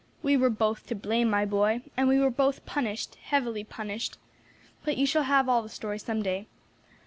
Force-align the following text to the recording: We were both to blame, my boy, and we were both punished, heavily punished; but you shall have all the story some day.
We 0.23 0.35
were 0.35 0.49
both 0.49 0.87
to 0.87 0.95
blame, 0.95 1.29
my 1.29 1.45
boy, 1.45 1.83
and 1.95 2.07
we 2.07 2.17
were 2.17 2.31
both 2.31 2.65
punished, 2.65 3.17
heavily 3.21 3.63
punished; 3.63 4.17
but 4.83 4.97
you 4.97 5.05
shall 5.05 5.21
have 5.25 5.47
all 5.47 5.61
the 5.61 5.69
story 5.69 5.99
some 5.99 6.23
day. 6.23 6.47